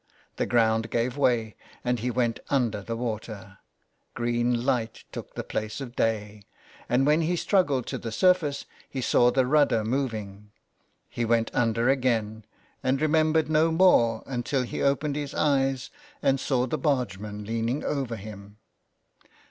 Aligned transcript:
The 0.37 0.47
ground 0.47 0.89
gave 0.89 1.15
way 1.15 1.55
and 1.85 1.99
he 1.99 2.09
went 2.09 2.39
under 2.49 2.81
the 2.81 2.97
water; 2.97 3.59
green 4.15 4.65
light 4.65 5.03
took 5.11 5.35
the 5.35 5.43
place 5.43 5.79
of 5.79 5.95
day, 5.95 6.47
and 6.89 7.05
when 7.05 7.21
he 7.21 7.35
struggled 7.35 7.85
to 7.85 7.99
the 7.99 8.11
surface 8.11 8.65
he 8.89 8.99
saw 8.99 9.29
the 9.29 9.45
rudder 9.45 9.83
moving. 9.85 10.49
He 11.07 11.23
went 11.23 11.51
under 11.53 11.87
again, 11.87 12.45
and 12.81 12.99
remembered 12.99 13.47
no 13.47 13.71
more 13.71 14.23
until 14.25 14.63
he 14.63 14.81
opened 14.81 15.15
his 15.15 15.35
eyes 15.35 15.91
and 16.23 16.39
saw 16.39 16.65
the 16.65 16.79
bargeman 16.79 17.43
leaning 17.45 17.83
over 17.83 18.15
him. 18.15 18.57